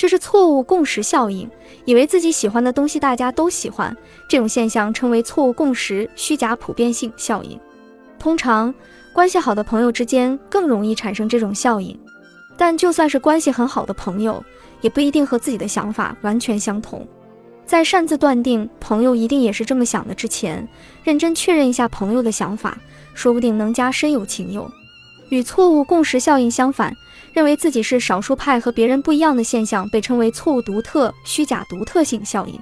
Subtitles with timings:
[0.00, 1.46] 这是错误共识效应，
[1.84, 3.94] 以为自己喜欢的东西大家都喜欢，
[4.26, 7.60] 这种现象称为错误共识虚假普遍性效应。
[8.18, 8.74] 通常，
[9.12, 12.00] 关系好的朋友之间更容易产生这种效应，
[12.56, 14.42] 但就算是关系很好的朋友，
[14.80, 17.06] 也不一定和自己的想法完全相同。
[17.66, 20.66] 在擅自断定朋友一定也是这么想的之前，
[21.04, 22.78] 认真确认一下朋友的想法，
[23.12, 24.66] 说不定能加深友情。
[25.30, 26.94] 与错误共识效应相反。
[27.32, 32.58] 认为自己是少数派和别人不一样的现象被称为错误独特、虚假独特性效应。